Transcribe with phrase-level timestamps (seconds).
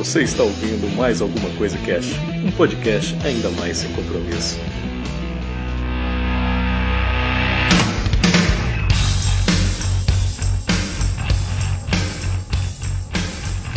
[0.00, 4.58] Você está ouvindo mais alguma coisa Cash, um podcast ainda mais sem compromisso.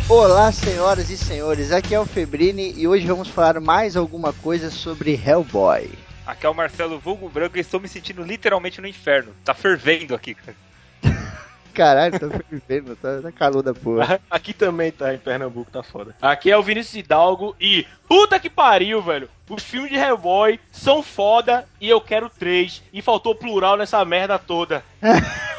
[0.07, 4.71] Olá, senhoras e senhores, aqui é o Febrini e hoje vamos falar mais alguma coisa
[4.71, 5.91] sobre Hellboy.
[6.25, 9.33] Aqui é o Marcelo Vulgo Branco e estou me sentindo literalmente no inferno.
[9.43, 10.55] Tá fervendo aqui, cara.
[11.73, 14.19] Caralho, tá fervendo, tá, tá calor da porra.
[14.29, 16.15] Aqui também tá, em Pernambuco, tá foda.
[16.21, 19.27] Aqui é o Vinícius Hidalgo e puta que pariu, velho.
[19.49, 22.81] Os filmes de Hellboy são foda e eu quero três.
[22.93, 24.83] E faltou plural nessa merda toda.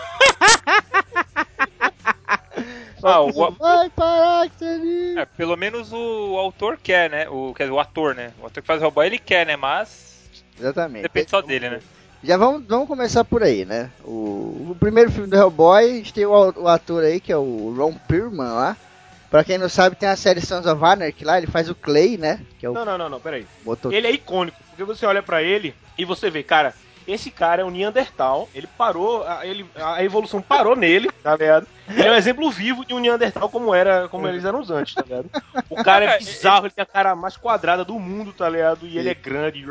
[3.06, 5.18] Ah, o, Vai parar, Xeni!
[5.18, 7.28] é, pelo menos o autor quer, né?
[7.28, 8.32] O, quer dizer, o ator, né?
[8.40, 9.56] O ator que faz o Hellboy, ele quer, né?
[9.56, 11.02] Mas Exatamente.
[11.02, 11.80] depende só dele, né?
[12.24, 13.90] Já vamos, vamos começar por aí, né?
[14.02, 17.36] O, o primeiro filme do Hellboy, a gente tem o, o ator aí, que é
[17.36, 18.76] o Ron Perlman lá.
[19.30, 22.16] Pra quem não sabe, tem a série Sons of Anarchy lá, ele faz o Clay,
[22.16, 22.40] né?
[22.58, 23.46] Que é o Não, não, não, não, peraí.
[23.64, 23.92] motor...
[23.92, 26.74] Ele é icônico, porque você olha pra ele e você vê, cara,
[27.06, 31.66] esse cara é um Neandertal, ele parou, a, ele, a evolução parou nele, tá ligado?
[31.88, 35.02] Ele é um exemplo vivo de um Neandertal como era, como eles eram antes, tá
[35.02, 35.28] ligado?
[35.68, 38.86] O cara é bizarro, ele tem a cara mais quadrada do mundo, tá ligado?
[38.86, 39.66] E ele é grande.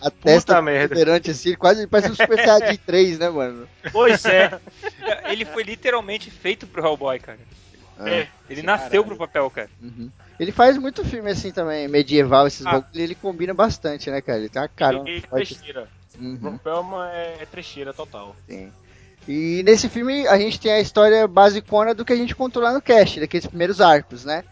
[0.00, 0.94] A testa merda.
[0.94, 3.68] exuberante assim, quase parece um Super Saiyajin 3, né, mano?
[3.90, 4.58] Pois é.
[5.28, 7.38] Ele foi literalmente feito pro Hellboy, cara.
[8.06, 8.26] é.
[8.48, 9.68] Ele nasceu pro papel, cara.
[9.82, 10.10] Uhum.
[10.38, 12.72] Ele faz muito filme assim também, medieval, esses Ah.
[12.72, 14.38] bagulho, ele combina bastante, né, cara?
[14.38, 15.58] Ele tem uma cara Ele é forte.
[16.18, 18.34] Uhum, Ron Perlman é, é trecheira total.
[18.48, 18.72] sim.
[19.28, 22.72] E nesse filme a gente tem a história basicona do que a gente contou lá
[22.72, 24.44] no cast, daqueles primeiros arcos, né?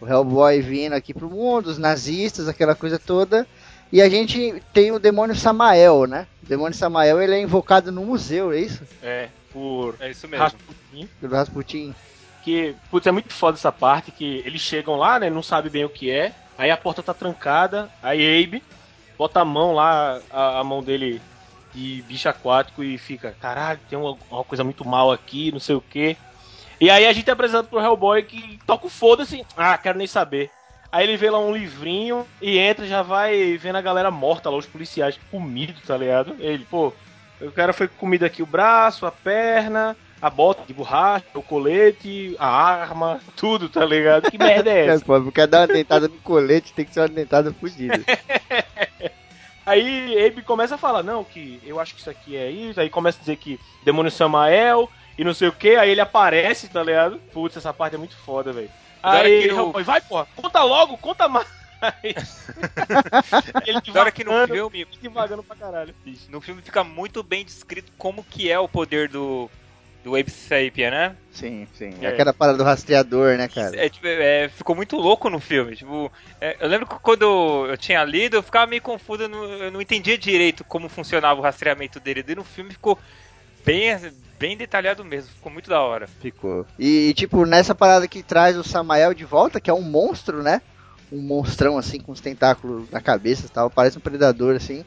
[0.00, 3.46] O Hellboy vindo aqui pro mundo, os nazistas, aquela coisa toda.
[3.92, 6.26] E a gente tem o demônio Samael, né?
[6.42, 8.82] O demônio Samael ele é invocado no museu, é isso?
[9.02, 10.44] É, por É isso mesmo.
[10.44, 11.08] Rasputin.
[11.20, 11.94] Pelo Rasputin.
[12.44, 15.84] que, putz, é muito foda essa parte, que eles chegam lá, né, não sabe bem
[15.84, 18.62] o que é, aí a porta tá trancada, aí Abe
[19.18, 21.20] bota a mão lá, a, a mão dele
[21.74, 25.74] de bicho aquático e fica, caralho, tem uma, uma coisa muito mal aqui, não sei
[25.74, 26.16] o que.
[26.80, 30.06] E aí a gente é apresentado pro Hellboy que toca o foda-se, ah, quero nem
[30.06, 30.50] saber.
[30.90, 34.56] Aí ele vê lá um livrinho e entra já vai vendo a galera morta lá,
[34.56, 36.34] os policiais comidos, tá ligado?
[36.38, 36.92] Ele, pô,
[37.40, 42.34] o cara foi comido aqui o braço, a perna, a bota de borracha, o colete,
[42.38, 44.30] a arma, tudo, tá ligado?
[44.30, 45.04] Que merda é É, essa?
[45.04, 48.02] pô, quer dar uma dentada no colete, tem que ser uma dentada fodida.
[49.68, 52.88] Aí Abe começa a falar, não, que eu acho que isso aqui é isso, aí
[52.88, 56.82] começa a dizer que demônio Samael e não sei o que, aí ele aparece, tá
[56.82, 57.18] ligado?
[57.32, 58.70] Putz, essa parte é muito foda, velho.
[59.02, 61.46] Aí o- Hellboy, vai, porra, conta logo, conta mais.
[63.66, 65.94] ele hora que no devagando, filme, devagando pra caralho.
[66.28, 69.50] no filme fica muito bem descrito como que é o poder do,
[70.08, 71.16] do Abe Sapien, né?
[71.30, 71.92] Sim, sim.
[72.00, 72.08] É.
[72.08, 73.76] Aquela parada do rastreador, né, cara?
[73.76, 75.76] É, tipo, é, ficou muito louco no filme.
[75.76, 76.10] Tipo,
[76.40, 79.70] é, eu lembro que quando eu tinha lido, eu ficava meio confuso, eu não, eu
[79.70, 82.24] não entendia direito como funcionava o rastreamento dele.
[82.26, 82.98] E no filme ficou
[83.64, 83.94] bem,
[84.38, 86.06] bem detalhado mesmo, ficou muito da hora.
[86.06, 86.66] Ficou.
[86.78, 90.62] E, tipo, nessa parada que traz o Samael de volta, que é um monstro, né?
[91.12, 93.70] Um monstrão, assim, com os tentáculos na cabeça e tal.
[93.70, 94.84] Parece um predador, assim.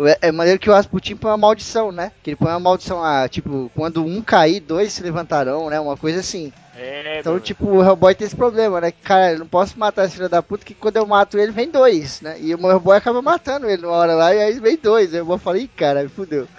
[0.00, 2.12] É, é maneiro que o Rasputin põe uma maldição, né?
[2.22, 5.80] Que ele põe uma maldição lá, tipo, quando um cair, dois se levantarão, né?
[5.80, 6.52] Uma coisa assim.
[6.76, 8.92] É, Então, tipo, o Hellboy tem esse problema, né?
[8.92, 11.70] Cara, eu não posso matar esse filho da puta, que quando eu mato ele, vem
[11.70, 12.36] dois, né?
[12.38, 15.14] E o Hellboy acaba matando ele numa hora lá, e aí vem dois.
[15.14, 16.46] Aí eu falei, ih, cara, fudeu.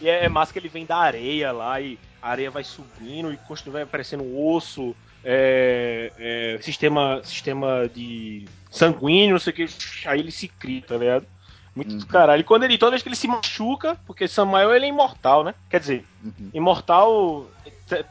[0.00, 3.32] E é, é massa que ele vem da areia lá e a areia vai subindo
[3.32, 9.56] e continua vai aparecendo um osso, é, é, sistema, sistema de sanguíneo, não sei o
[9.56, 9.66] que.
[10.06, 11.26] Aí ele se cria, tá ligado?
[11.74, 12.40] Muito do caralho.
[12.40, 15.54] E quando ele, toda vez que ele se machuca, porque Samuel ele é imortal, né?
[15.68, 16.50] Quer dizer, Uhum.
[16.52, 17.46] imortal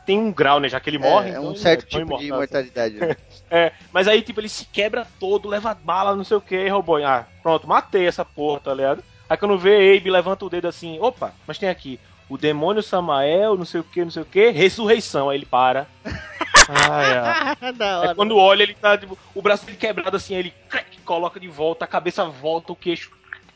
[0.06, 0.68] tem um grau, né?
[0.70, 1.28] Já que ele morre.
[1.30, 2.38] é, é então um ele certo tão tipo de imortal.
[2.38, 2.96] imortalidade.
[2.96, 3.16] Né?
[3.52, 7.04] É, mas aí, tipo, ele se quebra todo, leva bala, não sei o que, Hellboy,
[7.04, 9.04] ah, pronto, matei essa porra, tá ligado?
[9.28, 12.00] Aí quando vê Abe, levanta o dedo assim, opa, mas tem aqui,
[12.30, 15.88] o demônio Samael, não sei o que, não sei o que, ressurreição, aí ele para.
[16.70, 17.74] Ai, ai.
[17.74, 21.00] da Aí quando olha, ele tá, tipo, o braço dele quebrado assim, aí ele crack,
[21.02, 23.12] coloca de volta, a cabeça volta, o queixo.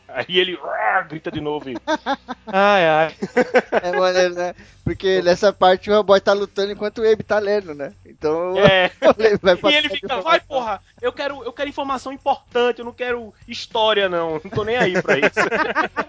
[0.08, 1.76] Aí ele ah, grita de novo e.
[2.46, 3.16] Ai, ai.
[3.82, 4.54] É maneiro, né?
[4.84, 7.94] Porque nessa parte o Hellboy tá lutando enquanto o Abe tá lendo, né?
[8.06, 8.92] Então É.
[9.72, 14.08] E ele fica, vai porra, eu quero, eu quero informação importante, eu não quero história
[14.08, 15.40] não, não tô nem aí pra isso.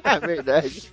[0.02, 0.92] É verdade.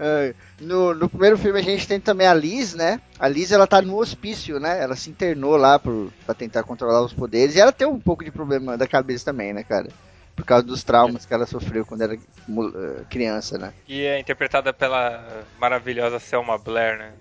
[0.00, 3.00] É, No, no primeiro filme a gente tem também a Liz, né?
[3.18, 4.82] A Liz ela tá no hospício, né?
[4.82, 7.54] Ela se internou lá por, pra tentar controlar os poderes.
[7.54, 9.88] E ela tem um pouco de problema da cabeça também, né, cara?
[10.34, 13.74] Por causa dos traumas que ela sofreu quando era eh, criança, né?
[13.86, 15.22] E é interpretada pela
[15.58, 17.12] maravilhosa Selma Blair, né?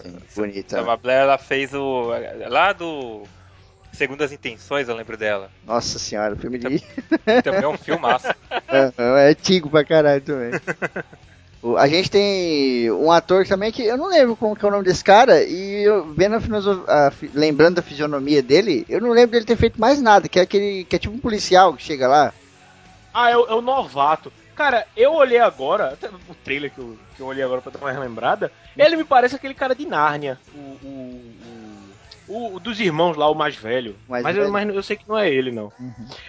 [0.00, 0.76] Sim, bonita.
[0.76, 2.12] Selma Blair, ela fez o.
[2.48, 3.24] Lá do.
[3.92, 5.50] Segundas Intenções, eu lembro dela.
[5.66, 6.80] Nossa senhora, o filme de.
[7.42, 8.28] Também é um filmaço.
[8.68, 10.52] é antigo pra caralho também.
[11.76, 14.84] A gente tem um ator também que eu não lembro como que é o nome
[14.84, 16.38] desse cara, e eu, vendo a,
[17.08, 20.42] a lembrando da fisionomia dele, eu não lembro dele ter feito mais nada, que é
[20.42, 22.32] aquele que é tipo um policial que chega lá.
[23.12, 24.32] Ah, é o, é o novato.
[24.54, 27.78] Cara, eu olhei agora, até o trailer que eu, que eu olhei agora pra dar
[27.78, 31.69] uma relembrada, ele me parece aquele cara de Nárnia, o, o, o,
[32.30, 33.96] o dos irmãos lá, o mais velho.
[34.08, 34.46] Mais mas, velho?
[34.46, 35.72] Eu, mas eu sei que não é ele, não.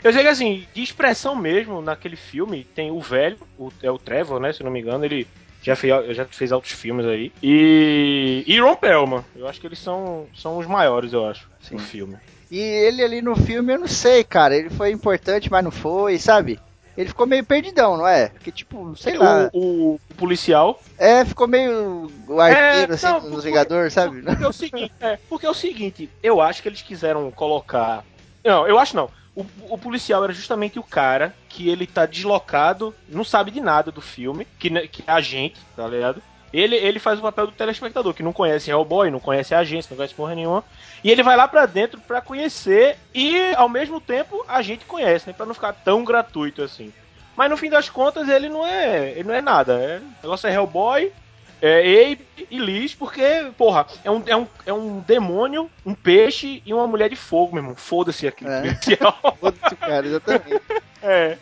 [0.04, 4.00] Eu sei que assim, de expressão mesmo, naquele filme, tem o velho, o, é o
[4.00, 5.28] Trevor, né, se não me engano, ele
[5.62, 7.32] já fez, já fez outros filmes aí.
[7.42, 8.44] E.
[8.48, 9.24] E Ron Perlman.
[9.36, 11.76] Eu acho que eles são, são os maiores, eu acho, Sim.
[11.76, 12.18] no filme.
[12.50, 16.18] E ele ali no filme, eu não sei, cara, ele foi importante, mas não foi,
[16.18, 16.60] sabe?
[16.98, 18.28] Ele ficou meio perdidão, não é?
[18.30, 19.50] Porque, tipo, sei lá.
[19.54, 20.80] O, o- policial.
[20.98, 24.22] É, ficou meio o arqueiro, É, assim, não, porque- Vingadores, sabe?
[24.22, 28.04] Porque é o seguinte, é, porque é o seguinte, eu acho que eles quiseram colocar.
[28.44, 29.10] Não, eu acho não.
[29.36, 33.90] O, o policial era justamente o cara que ele tá deslocado, não sabe de nada
[33.92, 36.22] do filme, que, ne- que é a gente, tá ligado?
[36.54, 39.90] Ele, ele faz o papel do telespectador, que não conhece Hellboy, não conhece a agência,
[39.90, 40.64] não conhece porra nenhuma.
[41.04, 45.28] E ele vai lá pra dentro pra conhecer e, ao mesmo tempo, a gente conhece,
[45.28, 45.34] né?
[45.34, 46.92] Pra não ficar tão gratuito assim.
[47.36, 49.74] Mas no fim das contas, ele não é, ele não é nada.
[49.74, 51.12] É, o negócio é Hellboy,
[51.62, 53.22] é Abe e Liz, porque,
[53.58, 57.54] porra, é um, é, um, é um demônio, um peixe e uma mulher de fogo,
[57.54, 57.76] meu irmão.
[57.76, 58.46] Foda-se aqui.
[58.48, 58.62] É.
[58.74, 59.38] policial.
[59.40, 60.62] Foda-se, cara, exatamente.
[61.04, 61.38] é.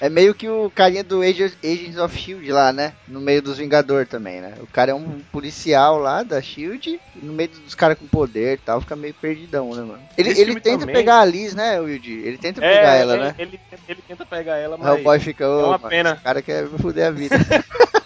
[0.00, 1.54] É meio que o carinha do Agents,
[2.02, 2.94] of Shield lá, né?
[3.06, 4.54] No meio dos Vingadores também, né?
[4.60, 8.56] O cara é um policial lá da Shield, no meio dos caras com poder e
[8.58, 10.00] tal, fica meio perdidão, né, mano?
[10.16, 12.12] Ele, Esse ele tenta também- pegar a Liz, né, Wilde?
[12.12, 13.34] Ele tenta É, pegar ela, ele, né?
[13.38, 16.16] ele, ele tenta pegar ela, O mas Hellboy fica, ô, é uma mano, pena.
[16.16, 17.36] cara quer me fuder a vida.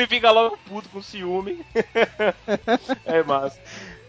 [0.00, 1.64] ele fica logo puto com ciúme.
[3.04, 3.58] é massa.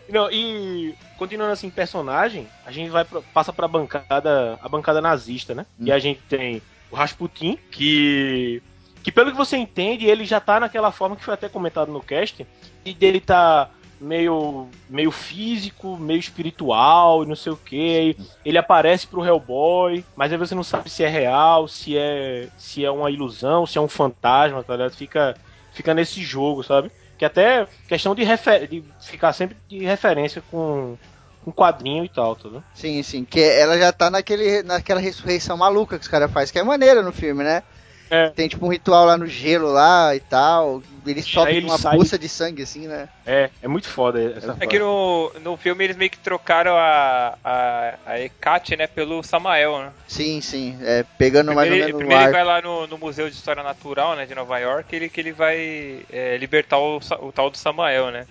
[0.09, 5.55] Não, e continuando assim, personagem, a gente vai pra, passa pra bancada, a bancada nazista,
[5.55, 5.65] né?
[5.79, 8.61] E a gente tem o Rasputin, que
[9.03, 12.01] que pelo que você entende, ele já tá naquela forma que foi até comentado no
[12.01, 12.45] cast,
[12.85, 18.17] e dele tá meio meio físico, meio espiritual, e não sei o que.
[18.43, 22.83] Ele aparece pro Hellboy, mas aí você não sabe se é real, se é se
[22.83, 24.95] é uma ilusão, se é um fantasma, tá ligado?
[24.95, 25.35] Fica
[25.81, 26.91] fica nesse jogo, sabe?
[27.17, 30.97] Que até questão de, refer de ficar sempre de referência com
[31.43, 32.63] com quadrinho e tal, tá vendo?
[32.71, 36.59] sim, sim, que ela já tá naquele, naquela ressurreição maluca que os caras fazem, que
[36.59, 37.63] é maneira no filme, né?
[38.11, 38.27] É.
[38.29, 41.95] Tem tipo um ritual lá no gelo lá e tal, ele sobe ele uma sai-
[41.95, 43.07] poça de sangue assim, né?
[43.25, 47.37] É, é muito foda essa É que no, no filme eles meio que trocaram a,
[47.41, 49.93] a, a Hecate, né, pelo Samael, né?
[50.09, 52.97] Sim, sim, é, pegando mais ou Primeiro, menos o primeiro ele vai lá no, no
[52.97, 56.99] Museu de História Natural, né, de Nova York, ele, que ele vai é, libertar o,
[57.21, 58.27] o tal do Samael, né?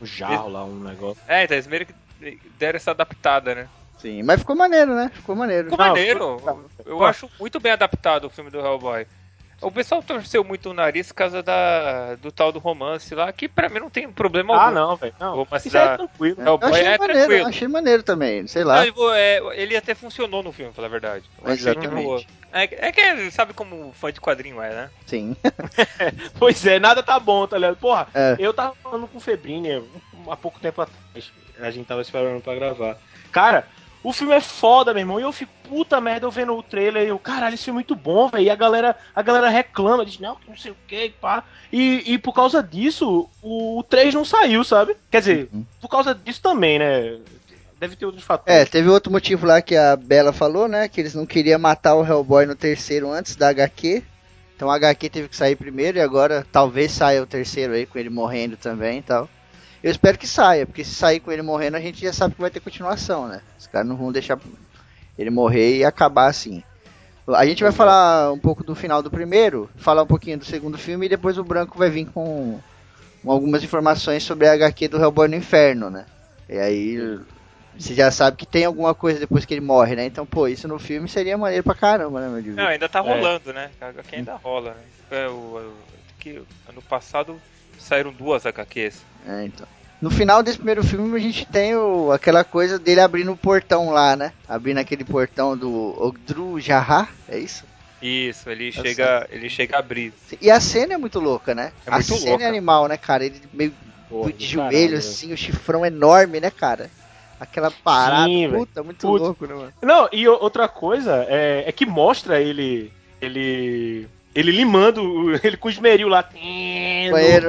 [0.00, 1.22] um jarro lá, um negócio.
[1.26, 1.94] É, então eles meio que
[2.58, 3.68] deram essa adaptada, né?
[3.98, 5.10] Sim, mas ficou maneiro, né?
[5.14, 5.70] Ficou maneiro.
[5.70, 6.38] Ficou Não, maneiro.
[6.38, 9.06] ficou- Eu acho muito bem adaptado o filme do Hellboy.
[9.62, 13.48] O pessoal torceu muito o nariz por causa da, do tal do romance lá, que
[13.48, 14.74] pra mim não tem problema Ah, algum.
[14.74, 15.14] não, velho.
[15.18, 15.34] Não.
[15.34, 16.36] Romance Isso da- é tranquilo.
[16.38, 17.48] Eu Hellboy achei é maneiro, tranquilo.
[17.48, 18.76] achei maneiro também, sei lá.
[18.76, 21.24] Não, ele, é, ele até funcionou no filme, pela verdade.
[21.42, 22.28] Eu Exatamente.
[22.52, 24.90] é, é que sabe como fã de quadrinho é, né?
[25.06, 25.34] Sim.
[26.38, 27.76] Pois é, nada tá bom, tá ligado?
[27.76, 28.36] Porra, É.
[28.38, 29.82] eu tava falando com o Febrini
[30.30, 31.32] há pouco tempo atrás.
[31.60, 32.98] A gente tava esperando pra gravar.
[33.32, 33.66] Cara,
[34.08, 35.18] o filme é foda, meu irmão.
[35.18, 37.80] E eu fico, puta merda, eu vendo o trailer e eu, caralho, esse filme é
[37.80, 38.44] muito bom, velho.
[38.44, 41.42] E a galera, a galera reclama, diz, não, que não sei o que, pá.
[41.72, 44.96] E, e por causa disso, o 3 não saiu, sabe?
[45.10, 45.64] Quer dizer, Uhum.
[45.80, 47.18] por causa disso também, né?
[47.80, 48.54] Deve ter outros fatores.
[48.60, 50.88] É, teve outro motivo lá que a Bela falou, né?
[50.88, 54.02] Que eles não queriam matar o Hellboy no terceiro antes da HQ.
[54.54, 57.98] Então a HQ teve que sair primeiro e agora talvez saia o terceiro aí com
[57.98, 59.28] ele morrendo também e tal.
[59.82, 62.40] Eu espero que saia, porque se sair com ele morrendo a gente já sabe que
[62.40, 63.40] vai ter continuação, né?
[63.58, 64.38] Os caras não vão deixar
[65.18, 66.62] ele morrer e acabar assim.
[67.28, 70.78] A gente vai falar um pouco do final do primeiro, falar um pouquinho do segundo
[70.78, 72.60] filme e depois o Branco vai vir com,
[73.22, 76.06] com algumas informações sobre a HQ do Hellboy no Inferno, né?
[76.48, 77.18] E aí
[77.76, 80.06] você já sabe que tem alguma coisa depois que ele morre, né?
[80.06, 82.56] Então, pô, isso no filme seria maneiro pra caramba, né, meu Deus?
[82.56, 83.02] Não, ainda tá É.
[83.02, 83.70] rolando, né?
[83.80, 84.80] A HQ ainda rola, né?
[85.10, 85.74] É, o, o-
[86.20, 87.40] que ano passado
[87.86, 89.02] saíram duas HQs.
[89.26, 89.66] É, então.
[90.00, 93.90] No final desse primeiro filme a gente tem o, aquela coisa dele abrindo o portão
[93.90, 94.32] lá, né?
[94.46, 95.70] Abrindo aquele portão do
[96.02, 97.64] Ogdru Jahar, é isso?
[98.02, 100.12] Isso, ele Tá chega, ele chega a abrir.
[100.40, 101.72] E a cena é muito louca, né?
[101.86, 102.44] É a muito cena louca.
[102.44, 103.24] é animal, né, cara?
[103.24, 103.72] Ele meio
[104.08, 106.90] Porra, de joelho, caralho, assim, o chifrão enorme, né, cara?
[107.38, 108.26] aquela parada.
[108.26, 108.58] Sim, velho.
[108.60, 109.22] Puta, muito Putz.
[109.22, 109.72] louco, né, mano?
[109.82, 112.92] Não, e outra coisa é, é que mostra ele.
[113.20, 114.08] Ele.
[114.36, 116.28] Ele limando, ele com esmeril lá.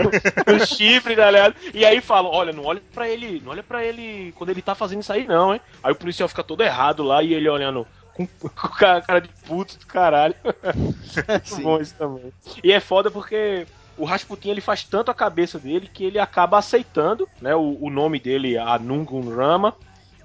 [0.03, 0.09] no-
[0.59, 1.55] no chifre, tá ligado?
[1.73, 4.73] E aí falam, olha, não olha pra ele, não olha pra ele quando ele tá
[4.73, 5.61] fazendo isso aí, não, hein?
[5.83, 8.25] Aí o policial fica todo errado lá e ele olhando com,
[8.79, 10.35] cara de puto do caralho.
[11.43, 11.61] Sim.
[11.63, 12.31] bom isso também.
[12.63, 13.67] E é foda porque
[13.97, 17.89] o Rasputin ele faz tanto a cabeça dele que ele acaba aceitando, né, o, o
[17.89, 19.75] nome dele, Anungun Rama.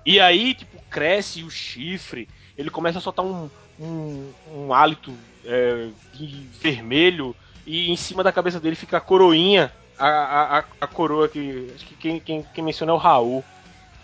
[0.05, 3.49] E aí, tipo, cresce o chifre, ele começa a soltar um,
[3.81, 5.13] um, um hálito
[5.45, 5.89] é,
[6.61, 7.35] vermelho
[7.67, 11.71] e em cima da cabeça dele fica a coroinha, a, a, a- coroa que.
[11.75, 13.45] Acho que quem, quem, quem menciona é o Raul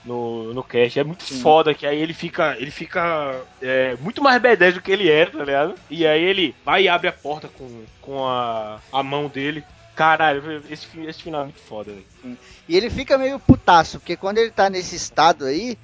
[0.05, 0.99] no, no cast.
[0.99, 1.41] É muito Sim.
[1.41, 2.57] foda que aí ele fica.
[2.59, 5.75] Ele fica é, muito mais B10 do que ele era, tá ligado?
[5.91, 9.65] E aí ele vai e abre a porta com, com a, a mão dele.
[9.97, 12.39] Caralho, esse, esse final é muito foda, velho.
[12.69, 15.77] E ele fica meio putaço, porque quando ele tá nesse estado aí,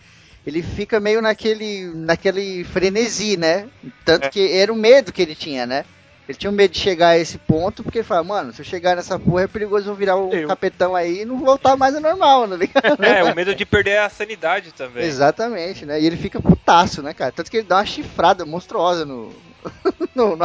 [0.47, 3.69] ele fica meio naquele, naquele frenesi, né?
[4.05, 4.31] Tanto É.
[4.31, 5.85] que era o medo que ele tinha, né?
[6.29, 8.97] Ele tinha medo de chegar a esse ponto, porque ele fala, mano, se eu chegar
[8.97, 10.49] nessa porra é perigoso eu virar um Eu.
[10.49, 13.05] capetão aí e não voltar mais ao normal, tá ligado?
[13.05, 15.05] É, o medo de perder a sanidade também.
[15.05, 16.01] Exatamente, né?
[16.01, 17.31] E ele fica putaço, né, cara?
[17.31, 19.35] Tanto que ele dá uma chifrada monstruosa no.
[20.15, 20.45] no, no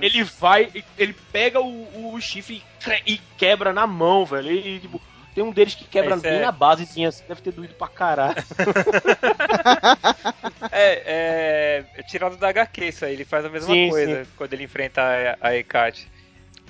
[0.00, 2.62] ele vai, ele pega o, o chifre
[3.06, 4.50] e, e quebra na mão, velho.
[4.50, 5.00] E, tipo,
[5.34, 7.88] tem um deles que quebra Esse bem é- na basezinha, assim, deve ter doído pra
[7.88, 8.34] caralho.
[10.70, 14.52] É, é, é tirado da HQ isso aí, ele faz a mesma Sim, coisa quando
[14.54, 16.08] ele enfrenta a, a Hecate.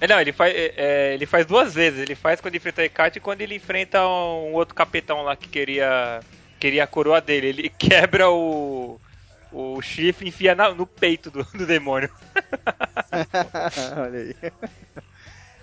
[0.00, 2.00] É, Não, ele faz, é, é, ele faz duas vezes.
[2.00, 5.48] Ele faz quando enfrenta a Hecate e quando ele enfrenta um outro capitão lá que
[5.48, 6.20] queria,
[6.58, 7.48] queria a coroa dele.
[7.48, 8.98] Ele quebra o,
[9.52, 12.10] o chifre e enfia na- no peito do, do demônio.
[13.96, 14.34] Olha aí.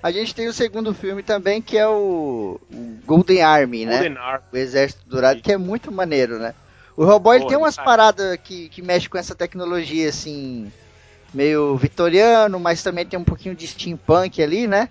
[0.02, 4.00] A gente tem o segundo filme também, que é o, o Golden Army, né?
[4.00, 4.42] Golden Arm.
[4.52, 6.54] O Exército Dourado, que é muito maneiro, né?
[6.96, 7.86] O Hellboy ele tem umas demais.
[7.86, 10.72] paradas que, que mexe com essa tecnologia, assim,
[11.34, 14.90] meio vitoriano, mas também tem um pouquinho de steampunk ali, né?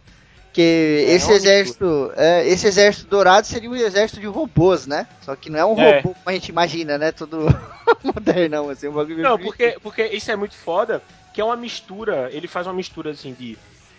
[0.52, 5.06] Que É, esse uma exército, é, esse exército dourado seria um exército de robôs, né?
[5.22, 5.96] Só que não é um É.
[5.96, 7.12] robô como a gente imagina, né?
[7.12, 7.46] Todo
[8.02, 9.44] modernão, assim, um bagulho Não, creepy.
[9.44, 13.34] porque, porque isso é muito foda, que é uma mistura, ele faz uma mistura assim
[13.38, 13.56] de.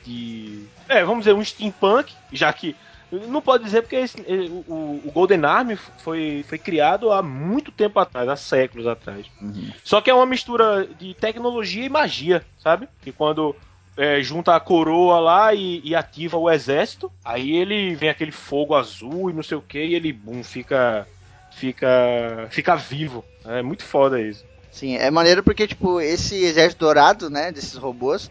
[0.10, 2.76] De é, vamos dizer, um steampunk, já que.
[3.12, 4.22] Não pode dizer porque esse-
[4.68, 9.26] o, o Golden Army foi, foi criado há muito tempo atrás, há séculos atrás.
[9.42, 9.72] Uhum.
[9.84, 12.88] Só que é uma mistura de tecnologia e magia, sabe?
[13.02, 13.56] Que quando
[13.98, 18.76] é, junta a coroa lá e, e ativa o exército, aí ele vem aquele fogo
[18.76, 21.08] azul e não sei o que, e ele boom, fica.
[21.52, 22.48] fica.
[22.52, 23.26] fica vivo.
[23.44, 24.46] É muito foda isso.
[24.72, 28.30] Sim, é maneiro porque, tipo, esse exército dourado, né, desses robôs,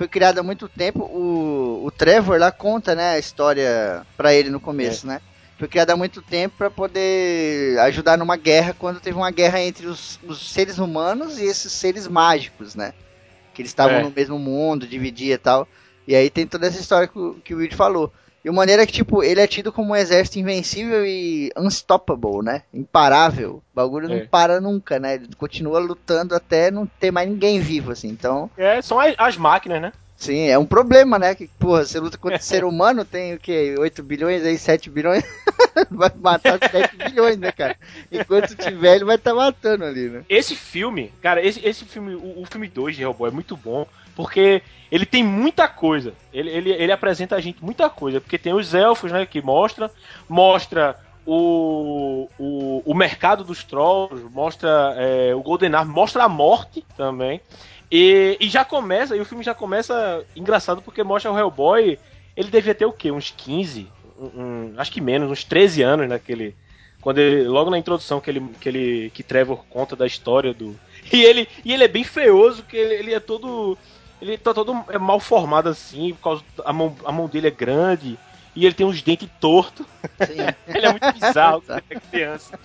[0.00, 1.00] foi criado há muito tempo.
[1.04, 5.20] O, o Trevor lá conta, né, a história pra ele no começo, né?
[5.58, 9.86] Foi criado há muito tempo pra poder ajudar numa guerra, quando teve uma guerra entre
[9.86, 12.94] os, os seres humanos e esses seres mágicos, né?
[13.52, 14.02] Que eles estavam É.
[14.02, 15.68] no mesmo mundo, dividia e tal.
[16.08, 18.10] E aí tem toda essa história que, o- que o Will falou.
[18.44, 22.62] E uma maneira que, tipo, ele é tido como um exército invencível e unstoppable, né?
[22.72, 23.62] Imparável.
[23.72, 24.26] O bagulho não É.
[24.26, 25.14] para nunca, né?
[25.16, 28.08] Ele continua lutando até não ter mais ninguém vivo, assim.
[28.08, 29.92] Então, É, são as, as máquinas, né?
[30.20, 31.34] Sim, é um problema, né?
[31.34, 33.74] Que, porra, você luta contra ser humano, tem o quê?
[33.78, 35.24] 8 bilhões, aí 7 bilhões?
[35.90, 37.76] vai matar 7 bilhões, né, cara?
[38.12, 40.24] Enquanto tiver, ele vai estar matando ali, né?
[40.28, 43.86] Esse filme, cara, esse, esse filme, o, o filme 2 de Hellboy é muito bom,
[44.14, 44.62] porque
[44.92, 46.12] ele tem muita coisa.
[46.32, 49.90] Ele, ele, ele apresenta a gente muita coisa, porque tem os elfos, né, que mostra,
[50.28, 50.96] mostra
[51.26, 57.40] o, o, o mercado dos trolls, mostra é, o Golden Arm, mostra a morte também.
[57.90, 61.98] E, e já começa, e o filme já começa engraçado porque mostra o Hellboy,
[62.36, 63.10] ele devia ter o quê?
[63.10, 63.92] Uns 15?
[64.18, 66.56] Um- um- acho que menos, uns 13 anos naquele.
[67.00, 70.78] Quando ele, logo na introdução que ele, que ele que Trevor conta da história do
[71.12, 73.76] e ele e ele é bem feioso que ele, ele é todo
[74.20, 77.50] ele tá todo é, mal formado assim por causa a mão a mão dele é
[77.50, 78.18] grande
[78.60, 79.86] e ele tem uns dentes tortos
[80.26, 80.36] Sim.
[80.68, 82.58] ele é muito bizarro quando é criança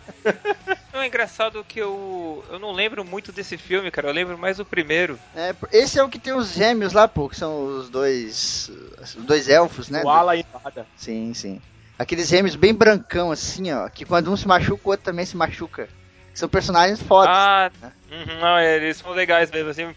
[0.93, 4.07] Não, é engraçado que eu, eu não lembro muito desse filme, cara.
[4.07, 5.19] Eu lembro mais do primeiro.
[5.35, 8.71] É, esse é o que tem os gêmeos lá, pô, que são os dois.
[9.01, 10.01] Os dois elfos, né?
[10.03, 11.61] o ala e nada Sim, sim.
[11.97, 13.87] Aqueles gêmeos bem brancão, assim, ó.
[13.89, 15.87] Que quando um se machuca, o outro também se machuca.
[16.33, 17.33] São personagens fodas.
[17.33, 17.71] Ah,
[18.11, 19.69] uhum, não, é, eles são legais mesmo.
[19.69, 19.95] Assim,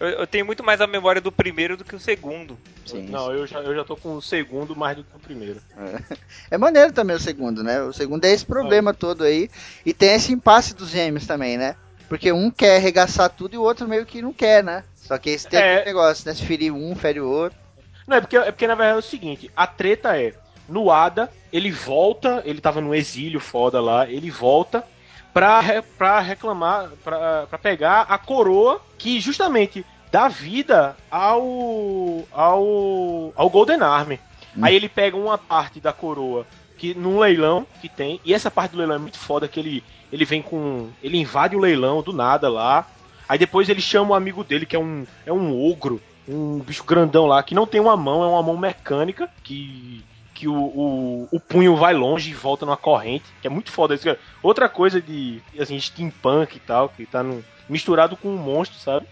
[0.00, 2.58] eu, eu tenho muito mais a memória do primeiro do que o segundo.
[2.86, 5.60] sim, não eu já, eu já tô com o segundo mais do que o primeiro
[6.50, 7.80] É maneiro também o segundo, né?
[7.82, 9.48] O segundo é esse problema todo aí.
[9.86, 11.76] E tem esse impasse dos gêmeos também, né?
[12.08, 14.82] Porque um quer arregaçar tudo e o outro meio que não quer, né?
[14.96, 15.74] Só que esse tem É.
[15.74, 16.34] aquele negócio, né?
[16.34, 17.58] Se ferir um, fere o outro.
[18.06, 20.34] Não, é porque, é porque na verdade é o seguinte, a treta é,
[20.68, 24.84] no Ada, ele volta, ele tava no exílio foda lá, ele volta,
[25.32, 33.32] pra, re- pra reclamar, pra, pra pegar a coroa que justamente dá vida ao, ao,
[33.36, 34.20] ao Golden Army.
[34.60, 38.72] Aí ele pega uma parte da coroa que num leilão que tem, e essa parte
[38.72, 40.88] do leilão é muito foda que ele, ele vem com.
[41.02, 42.86] Ele invade o leilão do nada lá.
[43.28, 46.82] Aí depois ele chama um amigo dele, que é um, é um ogro, um bicho
[46.82, 51.28] grandão lá, que não tem uma mão, é uma mão mecânica, que, que o, o,
[51.30, 54.08] o punho vai longe e volta numa corrente, que é muito foda isso.
[54.42, 59.06] Outra coisa de, assim, steampunk e tal, que tá no, misturado com um monstro, sabe?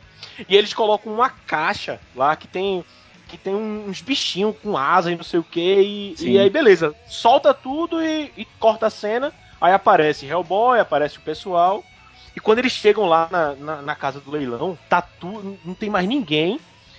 [0.48, 2.84] E eles colocam uma caixa lá que tem
[3.28, 7.52] que tem uns bichinhos com asa e não sei o que, e, aí beleza, solta
[7.52, 11.84] tudo e, e corta a cena, aí aparece Hellboy, aparece o pessoal,
[12.34, 15.90] e quando eles chegam lá na, na, na casa do leilão, tá tudo, não tem
[15.90, 16.58] mais ninguém,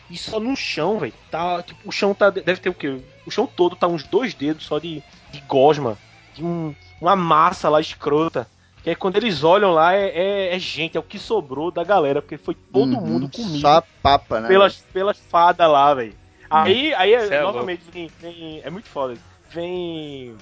[0.10, 3.02] e só no chão, velho, tá, tipo, o chão tá, deve ter o quê?
[3.26, 5.98] O chão todo tá uns dois dedos só de, de gosma,
[6.36, 8.48] de um, uma massa lá escrota,
[8.90, 11.84] que aí quando eles olham lá é, é, é gente, é o que sobrou da
[11.84, 14.48] galera, porque foi todo Uhum, mundo comido Só a papa, né?
[14.50, 16.16] pelas, pelas fadas lá, velho.
[16.50, 19.16] Aí, aí Cê é novamente, vem, vem- É muito foda.
[19.50, 20.36] Vem.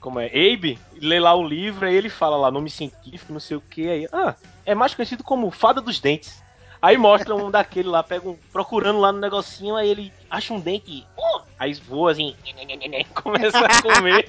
[0.00, 0.26] Como é?
[0.26, 3.88] Abe lê lá o livro, aí ele fala lá, nome científico, não sei o que.
[3.88, 4.34] Aí, ah,
[4.66, 6.42] é mais conhecido como Fada dos Dentes.
[6.80, 10.58] Aí mostra um daquele lá, pega um, procurando lá no negocinho, aí ele acha um
[10.58, 12.34] dente, uh, aí voa assim,
[13.14, 14.28] começa a comer.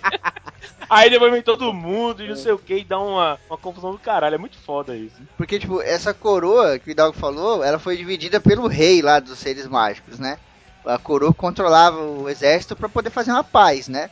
[0.87, 3.91] aí depois vem todo mundo e não sei o que, e dá uma, uma confusão
[3.91, 4.35] do caralho.
[4.35, 5.15] É muito foda isso.
[5.35, 9.39] Porque, tipo, essa coroa que o Hidalgo falou, ela foi dividida pelo rei lá dos
[9.39, 10.37] seres mágicos, né?
[10.85, 14.11] A coroa controlava o exército pra poder fazer uma paz, né?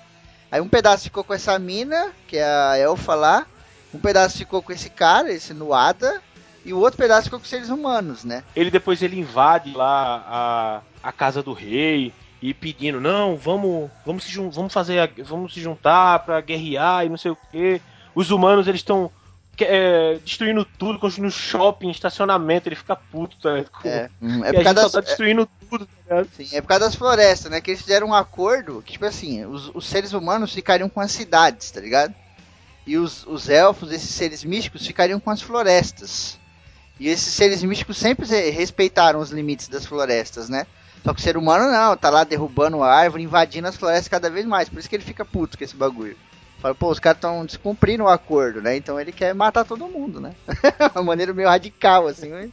[0.52, 3.46] Aí um pedaço ficou com essa mina, que é a elfa lá.
[3.94, 6.22] Um pedaço ficou com esse cara, esse Nuada.
[6.66, 8.44] E o outro pedaço ficou com os seres humanos, né?
[8.56, 10.24] ele depois ele invade lá
[11.04, 15.62] a, a casa do rei e pedindo não vamos vamos se vamos fazer vamos se
[15.62, 17.82] juntar pra guerrear e não sei o que
[18.16, 19.12] os humanos eles estão
[20.24, 23.70] destruindo tudo construindo shopping estacionamento ele fica puto tá ligado?
[23.72, 26.26] Com- É, hum, é por causa das, tá destruindo tudo tá?
[26.36, 27.62] Sim, é por causa das florestas, né?
[27.62, 31.12] Que eles fizeram um acordo que, tipo assim, os, os seres humanos ficariam com as
[31.12, 32.14] cidades, tá ligado?
[32.88, 36.40] E os, os elfos, esses seres místicos, ficariam com as florestas.
[37.00, 40.66] E esses seres místicos sempre re- respeitaram os limites das florestas, né?
[41.04, 44.30] Só que o ser humano não, tá lá derrubando a árvore, invadindo as florestas cada
[44.30, 44.70] vez mais.
[44.70, 46.16] Por isso que ele fica puto com esse bagulho.
[46.62, 48.76] Fala, pô, os caras estão descumprindo o acordo, né?
[48.76, 50.36] Então ele quer matar todo mundo, né?
[50.94, 52.50] Uma maneira meio radical, assim, né?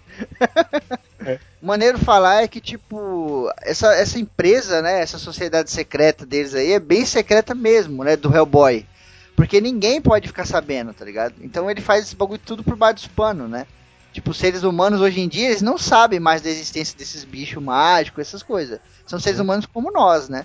[1.60, 6.80] maneiro falar é que, tipo, essa, essa empresa, né, essa sociedade secreta deles aí é
[6.80, 8.86] bem secreta mesmo, né, do Hellboy.
[9.36, 11.34] Porque ninguém pode ficar sabendo, tá ligado?
[11.42, 13.66] Então ele faz esse bagulho tudo por baixo dos panos, né?
[14.18, 17.62] Tipo, os seres humanos hoje em dia, eles não sabem mais da existência desses bichos
[17.62, 18.80] mágicos, essas coisas.
[19.06, 20.44] São seres humanos como nós, né?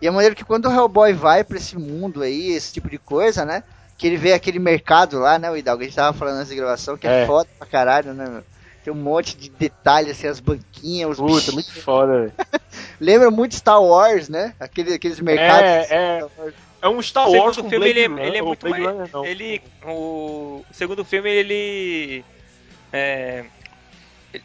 [0.00, 2.96] E a maneira que quando o Hellboy vai pra esse mundo aí, esse tipo de
[2.96, 3.64] coisa, né?
[3.96, 5.82] Que ele vê aquele mercado lá, né, o Hidalgo?
[5.82, 7.26] A gente tava falando nessa gravação, que é, É.
[7.26, 8.44] foda pra caralho, né, meu?
[8.84, 11.54] Tem um monte de detalhes, assim, as banquinhas, os Puta, bichinhos.
[11.54, 12.32] muito foda velho.
[13.00, 14.54] Lembra muito Star Wars, né?
[14.60, 15.62] Aquele, aqueles mercados.
[15.90, 16.24] é, é,
[16.82, 18.84] é um Star O Wars segundo com filme ele, Blade é- ele é muito Blade
[18.84, 19.10] mais.
[19.10, 19.24] Não.
[19.26, 19.60] Ele.
[19.84, 22.24] O, o segundo filme ele.
[22.92, 23.44] É,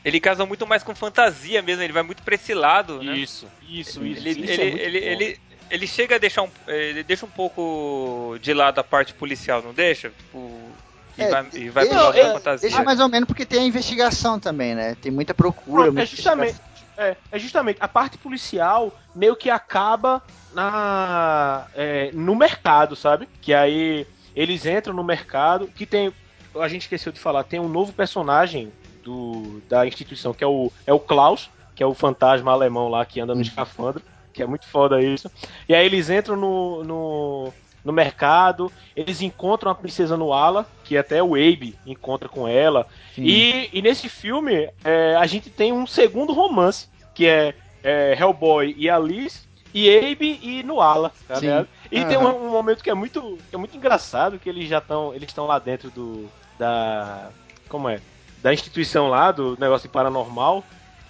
[0.03, 3.15] ele casa muito mais com fantasia mesmo, ele vai muito pra esse lado, né?
[3.17, 6.49] isso isso isso Ele, isso ele, é ele, ele, ele chega a deixar um.
[6.67, 10.09] Ele deixa um pouco de lado a parte policial, não deixa?
[10.09, 10.71] Tipo,
[11.17, 12.69] e, É, vai, e vai pro deixa- lado é, da fantasia.
[12.69, 14.95] Deixa mais ou menos porque tem a investigação também, né?
[14.95, 15.83] Tem muita procura.
[15.85, 16.55] Pronto, é justamente,
[16.97, 20.21] é, é justamente a parte policial meio que acaba
[20.53, 23.27] na é, no mercado, sabe?
[23.41, 26.13] Que aí eles entram no mercado, que tem
[26.55, 28.71] a gente esqueceu de falar, tem um novo personagem
[29.03, 33.05] do da instituição que é o é o Klaus, que é o fantasma alemão lá
[33.05, 34.01] que anda no escafandro,
[34.33, 35.29] que é muito foda isso.
[35.67, 41.21] E aí eles entram no, no no mercado, eles encontram a princesa Nuala, que até
[41.21, 42.87] o Abe encontra com ela,
[43.17, 48.73] e, e nesse filme, é, a gente tem um segundo romance, que é, é, Hellboy
[48.77, 49.41] e Alice,
[49.73, 51.67] e Abe e Nuala, tá ligado?
[51.91, 52.33] E tem Aham.
[52.33, 55.27] um, um momento que é muito, que é muito engraçado, que eles já estão, eles
[55.27, 57.29] estão lá dentro do, da,
[57.69, 57.99] como é,
[58.41, 60.63] da instituição lá, do negócio de paranormal,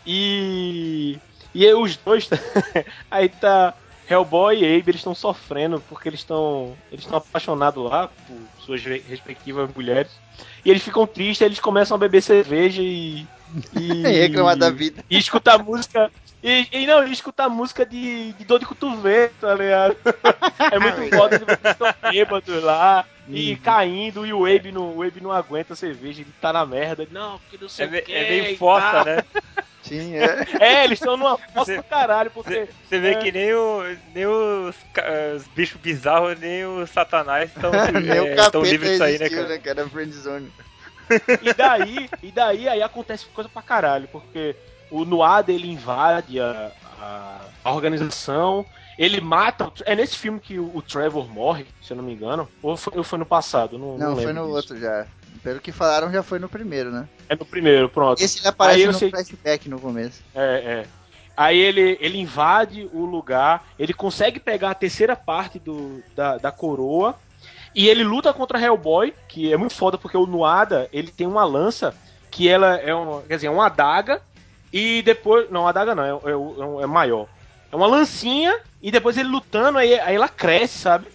[0.06, 1.18] e,
[1.54, 2.30] e aí os dois,
[3.10, 3.74] aí tá
[4.10, 8.84] Hellboy e Abe, eles estão sofrendo, porque eles estão, eles estão apaixonados lá por suas
[8.84, 10.12] re- respectivas mulheres,
[10.64, 13.26] e eles ficam tristes, eles começam a beber cerveja e.
[13.80, 15.04] E, E reclamar da vida.
[15.08, 16.12] E escutar música.
[16.42, 19.96] E, e não, e escutar música de, de dor de cotovelo, tá ligado?
[20.72, 25.02] É muito foda que eles estão bêbados lá e caindo, e o Abe não, o
[25.04, 27.08] Abe não aguenta a cerveja, ele tá na merda.
[27.12, 29.06] Não, porque não sei É, o quê é meio fossa, tal.
[29.06, 29.24] né?
[29.84, 30.46] Sim, é.
[30.62, 32.54] É, eles estão numa fossa Você- do caralho, porque.
[32.54, 33.16] Você você vê é.
[33.16, 34.76] que nem, o, nem os,
[35.36, 37.70] os bichos bizarros, nem os satanás estão
[38.36, 39.48] capeta livres disso aí, né, cara?
[39.50, 39.90] né, cara?
[39.90, 40.50] Friendzone.
[41.42, 44.56] E daí, e daí aí acontece coisa pra caralho, porque
[44.90, 48.66] o Noada ele invade a, a, a organização,
[48.98, 49.72] ele mata.
[49.86, 52.48] É nesse filme que o, o, Trevor morre, se eu não me engano.
[52.62, 53.78] Ou foi, ou foi no passado?
[53.78, 54.56] Não, não, não foi no disso.
[54.56, 55.06] outro já.
[55.42, 57.08] Pelo que falaram, já foi no primeiro, né?
[57.28, 58.22] É no primeiro, pronto.
[58.22, 60.22] Esse ele aparece no sei- flashback no começo.
[60.34, 60.42] É,
[60.82, 60.86] é.
[61.36, 66.52] Aí ele, ele invade o lugar, ele consegue pegar a terceira parte do, da, da
[66.52, 67.16] coroa
[67.76, 71.44] e ele luta contra Hellboy, que é muito foda porque o Nuada ele tem uma
[71.44, 71.96] lança
[72.30, 74.22] que ela é uma, quer dizer, é uma adaga
[74.72, 75.50] e depois.
[75.50, 77.28] Não, adaga não, é, é, é- é maior.
[77.74, 81.08] É uma lancinha e depois ele lutando, aí, aí ela cresce, sabe?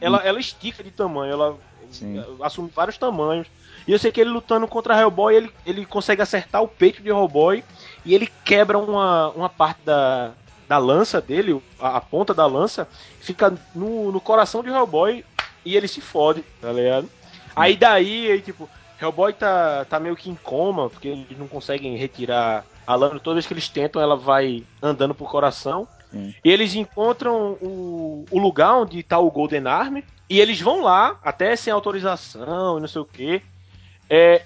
[0.00, 1.56] Ela, ela estica de tamanho, ela
[1.88, 2.20] Sim.
[2.42, 3.46] assume vários tamanhos.
[3.86, 7.10] E eu sei que ele lutando contra Hellboy, ele, ele consegue acertar o peito de
[7.10, 7.62] Hellboy
[8.04, 10.32] e ele quebra uma, uma parte da,
[10.68, 12.88] da lança dele, a, a ponta da lança,
[13.20, 15.24] fica no, no coração de Hellboy
[15.64, 17.08] e ele se fode, tá ligado?
[17.54, 18.68] Aí daí, aí, tipo,
[19.00, 23.20] Hellboy tá, tá meio que em coma, porque eles não conseguem retirar a lâmina.
[23.20, 25.86] Toda vez que eles tentam, ela vai andando pro coração.
[26.12, 30.04] E eles encontram o, o lugar onde tá o Golden Army.
[30.28, 33.42] E eles vão lá, até sem autorização e não sei o que.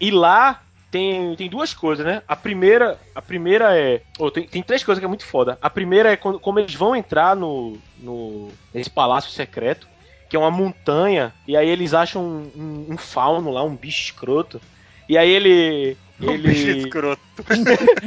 [0.00, 0.62] e lá
[0.94, 2.22] tem, tem duas coisas, né?
[2.28, 4.00] A primeira, a primeira é.
[4.16, 5.58] oh, tem, tem três coisas que é muito foda.
[5.60, 9.88] A primeira é quando, como eles vão entrar no, no nesse palácio secreto,
[10.30, 14.04] que é uma montanha, e aí eles acham um, um, um fauno lá, um bicho
[14.04, 14.60] escroto.
[15.08, 15.96] E aí ele.
[16.20, 16.48] Um ele...
[16.48, 17.22] bicho escroto.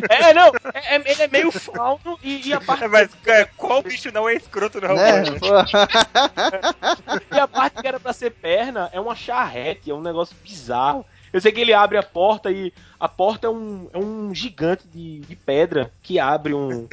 [0.09, 3.83] É, não, é, é- ele é meio fauno e, e a parte Mas é, qual
[3.83, 4.95] bicho não é escroto no Né?
[7.35, 11.05] E a parte que era pra ser perna é uma charrete, é um negócio bizarro.
[11.31, 14.87] Eu sei que ele abre a porta e a porta é um, é um gigante
[14.87, 16.87] de, de pedra que abre um,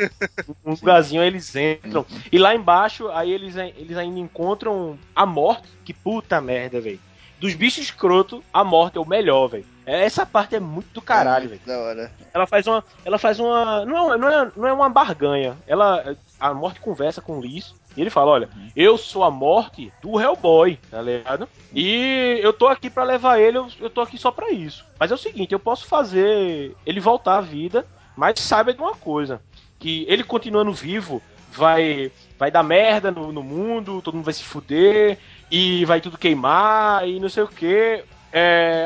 [0.64, 2.04] um lugarzinho, aí eles entram.
[2.32, 7.00] E lá embaixo, aí eles, eles ainda encontram a morte, que puta merda, velho.
[7.38, 9.66] Dos bichos escroto, a morte é o melhor, velho.
[9.86, 11.60] Essa parte é muito do caralho, velho.
[11.66, 12.12] Da hora.
[12.32, 12.82] Ela faz uma.
[13.04, 13.84] Ela faz uma.
[13.84, 15.56] Não, é- não, é, não é uma barganha.
[15.66, 16.16] Ela.
[16.40, 17.74] A morte conversa com o Liz.
[17.96, 21.48] E ele fala: Olha, eu sou a morte do Hellboy, tá ligado?
[21.74, 24.84] E eu tô aqui pra levar ele, eu, eu tô aqui só pra isso.
[24.98, 28.94] Mas é o seguinte, eu posso fazer ele voltar à vida, mas saiba de uma
[28.94, 29.40] coisa:
[29.78, 32.10] que ele continuando vivo vai.
[32.36, 35.18] Vai dar merda no, no mundo, todo mundo vai se fuder,
[35.50, 38.04] e vai tudo queimar, e não sei o que.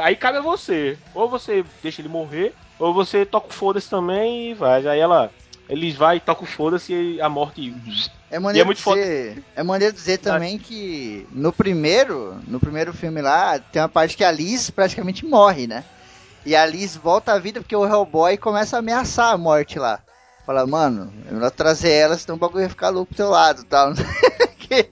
[0.02, 0.98] aí cabe a você.
[1.14, 4.86] Ou você deixa ele morrer, ou você toca o foda-se também e vai.
[4.86, 5.30] Aí ela.
[5.68, 7.74] Eles vai, toca o foda-se e a morte.
[8.30, 13.58] É maneiro, muito dizer, é maneiro dizer também que no primeiro, no primeiro filme lá,
[13.58, 15.84] tem uma parte que a Liz praticamente morre, né?
[16.44, 20.00] E a Liz volta à vida porque o Hellboy começa a ameaçar a morte lá.
[20.46, 23.64] Fala, mano, é melhor trazer ela, senão o bagulho vai ficar louco pro teu lado
[23.64, 23.92] tal.
[24.68, 24.88] Que-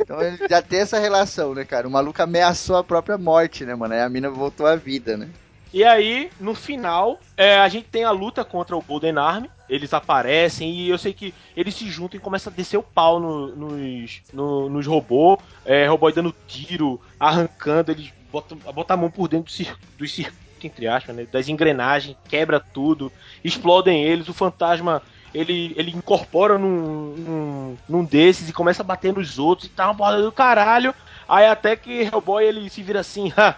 [0.00, 1.86] então ele já tem essa relação, né, cara?
[1.86, 3.94] O maluco ameaçou a própria morte, né, mano?
[3.94, 5.28] Aí a mina voltou à vida, né?
[5.72, 9.48] E aí, no final, é, a gente tem a luta contra o Golden Army.
[9.68, 13.20] Eles aparecem e eu sei que eles se juntam e começam a descer o pau
[13.20, 15.38] no- nos, no- nos robôs.
[15.64, 20.40] É, dando tiro, arrancando, eles botam, botam a mão por dentro do cir- dos circuitos,
[20.64, 23.12] entre aspas, né, das engrenagens, quebra tudo,
[23.44, 24.28] explodem eles.
[24.28, 25.00] O fantasma
[25.34, 29.86] ele, ele incorpora num, num, num desses e começa a bater nos outros e tá
[29.86, 30.94] uma porrada do caralho.
[31.28, 33.54] Aí até que Hellboy ele se vira assim, ha,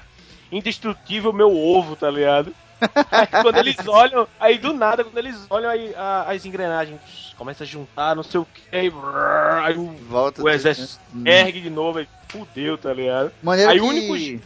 [0.50, 2.52] indestrutível meu ovo, tá ligado?
[3.12, 7.00] Aí quando eles olham, aí do nada, quando eles olham, aí a- as engrenagens
[7.38, 8.92] começam a juntar, não sei o que, aí,
[9.62, 11.42] aí o, Volta o exército né?
[11.42, 13.30] ergue de novo, aí fudeu, tá ligado?
[13.40, 13.84] Maneiro Aí que...
[13.84, 14.44] o único-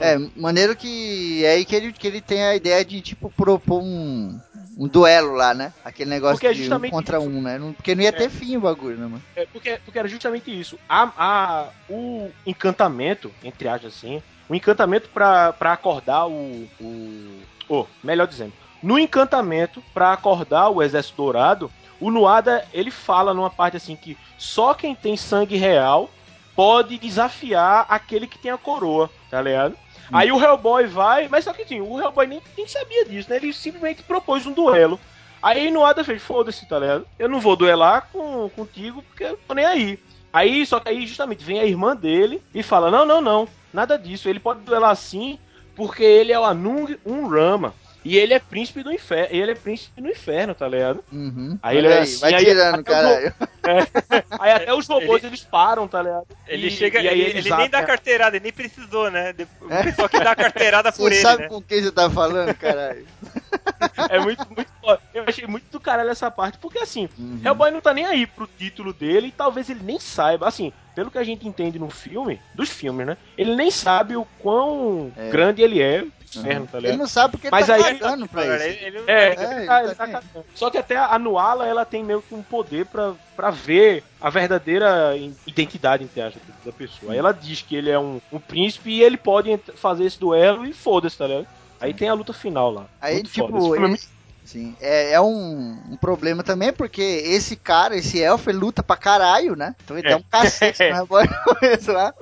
[0.00, 3.82] É, maneiro que é aí que ele, que ele tem a ideia de, tipo, propor
[3.82, 4.40] um,
[4.76, 5.72] um duelo lá, né?
[5.84, 7.26] Aquele negócio Porque é de um contra isso.
[7.26, 7.58] um, né?
[7.76, 9.22] Porque não ia ter fim o bagulho, né, mano?
[9.34, 10.78] É, porque, porque era justamente isso.
[10.88, 16.68] A, a, o encantamento, entre aspas assim, o encantamento pra, pra acordar o.
[16.78, 23.32] o oh, melhor dizendo, no encantamento pra acordar o Exército Dourado, o Nuada ele fala
[23.32, 26.10] numa parte assim que só quem tem sangue real
[26.56, 29.76] pode desafiar aquele que tem a coroa, tá ligado?
[30.12, 33.36] Aí o Hellboy vai, mas só que assim, o Hellboy nem, nem sabia disso, né?
[33.36, 34.98] Ele simplesmente propôs um duelo.
[35.42, 37.06] Aí Nuada fez, foda-se, tá ligado?
[37.18, 39.98] Eu não vou duelar com, contigo porque eu tô nem aí.
[40.32, 43.98] Aí, só que aí justamente vem a irmã dele e fala: Não, não, não, nada
[43.98, 44.28] disso.
[44.28, 45.38] Ele pode duelar sim,
[45.74, 47.74] porque ele é o Anung Unrama.
[48.08, 49.28] E ele é príncipe do inferno.
[49.30, 51.02] Ele é príncipe do inferno, tá ligado?
[51.12, 51.58] Uhum.
[51.60, 53.34] Aí ele Olha é aí, assim, vai aí- tirando, o caralho.
[54.38, 56.26] Aí até os robôs eles param, tá ligado?
[56.46, 59.34] Ele E- chega, e aí ele, ele nem dá carteirada, ele nem precisou, né?
[59.68, 59.82] É.
[59.82, 61.48] pessoal que dá a carteirada por Você ele, sabe né?
[61.48, 63.04] com quem você tá falando, caralho?
[64.08, 65.00] É muito, muito foda.
[65.12, 67.40] Eu achei muito do caralho essa parte, porque assim, Uhum.
[67.44, 70.46] Hellboy não tá nem aí pro título dele e talvez ele nem saiba.
[70.46, 73.16] Assim, pelo que a gente entende no filme, dos filmes, né?
[73.36, 75.28] Ele nem sabe o quão É.
[75.30, 76.04] grande ele é,
[76.34, 78.84] inferno, tá Ele não sabe porque Mas ele tá aí- cagando pra Ele, isso.
[78.84, 80.46] ele, É, É, ele tá- tá ele tá cagando.
[80.54, 84.30] Só que até a Nuala, ela tem meio que um poder pra, pra ver a
[84.30, 85.14] verdadeira
[85.46, 87.12] identidade, entre aspas, da pessoa.
[87.12, 90.64] Aí ela diz que ele é um, um príncipe e ele pode fazer esse duelo
[90.66, 91.46] e foda-se, tá ligado?
[91.78, 92.86] Aí tem a luta final lá.
[93.02, 93.58] Aí, Muito tipo, foda.
[93.58, 93.98] Esse filme é
[94.46, 98.96] Sim, é, é um, um problema também, porque esse cara, esse elfo, ele luta pra
[98.96, 99.74] caralho, né?
[99.84, 100.10] Então ele É.
[100.12, 102.14] dá um cacete no Hellboy no começo lá.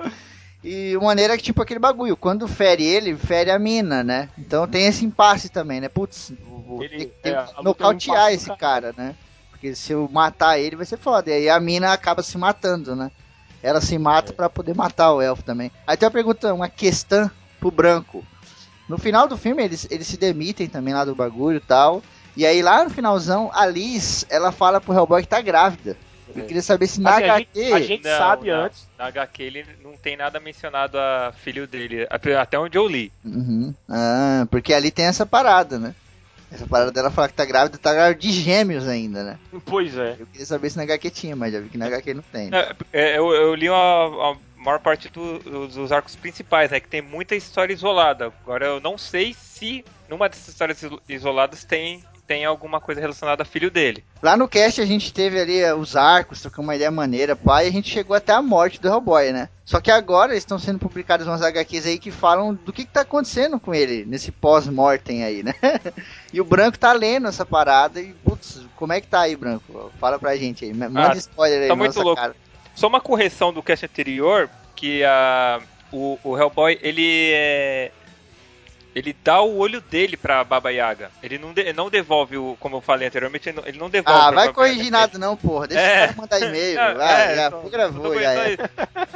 [0.63, 4.29] E uma maneira que, tipo, aquele bagulho, quando fere ele, fere a mina, né?
[4.37, 5.87] Então tem esse impasse também, né?
[5.87, 6.33] Putz,
[6.67, 9.13] vou, Ele- ter, é, que é nocautear esse cara, né?
[9.51, 11.29] Porque se eu matar ele, vai ser foda.
[11.29, 13.11] E aí a mina acaba se matando, né?
[13.61, 14.35] Ela se mata É.
[14.35, 15.71] pra poder matar o elfo também.
[15.85, 18.25] Aí tem uma pergunta, uma questão pro branco.
[18.89, 22.01] No final do filme, eles, eles se demitem também lá do bagulho e tal.
[22.35, 25.95] E aí lá no finalzão, a Liz, ela fala pro Hellboy que tá grávida.
[26.35, 27.47] Eu queria saber se na Assim, a, HQ...
[27.63, 28.63] gente, a gente Não, sabe não.
[28.63, 28.87] antes.
[28.97, 33.11] Na HQ ele não tem nada mencionado a filho dele, até onde eu li.
[33.23, 33.73] Uhum.
[33.89, 35.95] Ah, porque ali tem essa parada, né?
[36.51, 39.39] Essa parada dela falar que tá grávida, tá grávida de gêmeos ainda, né?
[39.65, 40.15] Pois é.
[40.19, 42.49] Eu queria saber se na HQ tinha, mas já vi que na HQ não tem.
[42.49, 42.67] né?
[42.91, 46.79] É, é, eu, eu li a, a maior parte do- dos, dos arcos principais, né?
[46.79, 48.25] Que tem muita história isolada.
[48.43, 53.43] Agora eu não sei se numa dessas histórias iso- isoladas tem, tem alguma coisa relacionada
[53.43, 54.03] a filho dele.
[54.21, 57.63] Lá no cast a gente teve ali eh, os arcos, trocamos uma ideia maneira, pá,
[57.63, 59.49] e a gente chegou até a morte do Hellboy, né?
[59.63, 63.01] Só que agora estão sendo publicadas umas HQs aí que falam do que, que tá
[63.01, 65.53] acontecendo com ele, nesse pós-mortem aí, né?
[66.33, 69.91] e o Branco tá lendo essa parada e, putz, como é que tá aí, Branco?
[69.99, 72.21] Fala pra gente aí, manda Ah, spoiler aí tá muito louco.
[72.21, 72.35] cara.
[72.73, 75.61] Só uma correção do cast anterior, que a,
[75.91, 77.91] o, o Hellboy, ele é,
[78.95, 81.11] Ele dá o olho dele pra Baba Yaga.
[81.21, 84.19] Ele não, de- não devolve o, como eu falei anteriormente, ele não, ele não devolve
[84.19, 84.91] Ah, vai corrigir Yaga.
[84.97, 85.67] nada não, porra.
[85.67, 86.07] Deixa É.
[86.07, 86.79] cara mandar e-mail.
[86.79, 88.57] É, vai, é, já então, gravou, eu já é.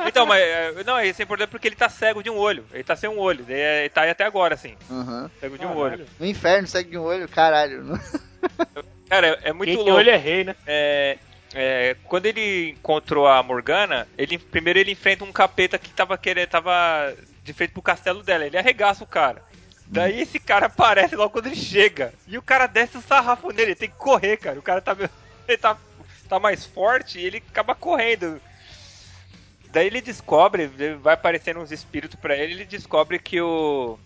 [0.06, 2.66] Então, mas é, não, isso é importante porque ele tá cego de um olho.
[2.74, 3.46] Ele tá sem um olho.
[3.48, 4.76] Ele, é- ele tá aí até agora, assim.
[4.90, 5.30] Uhum.
[5.40, 5.94] Cego de um Caralho.
[5.94, 6.06] olho.
[6.20, 7.98] No inferno, segue de um olho, caralho.
[9.10, 9.92] Cara, é, é muito Quem louco.
[9.94, 10.56] olho é rei, né?
[10.68, 11.18] É,
[11.54, 16.48] é, quando ele encontrou a Morgana, ele primeiro ele enfrenta um capeta que tava querendo,
[16.50, 17.14] tava
[17.44, 18.46] de frente pro castelo dela.
[18.46, 19.42] Ele arregaça o cara.
[19.92, 22.14] Daí esse cara aparece logo quando ele chega.
[22.28, 23.72] E o cara desce o sarrafo nele.
[23.72, 24.60] Ele tem que correr, cara.
[24.60, 25.10] O cara tá, meio-
[25.48, 25.76] ele tá,
[26.28, 28.40] tá mais forte e ele acaba correndo.
[29.72, 30.68] Daí ele descobre,
[31.02, 34.00] vai aparecendo uns espíritos pra ele, ele descobre que o.